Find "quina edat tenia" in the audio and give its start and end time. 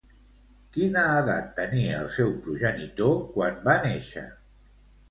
0.77-2.01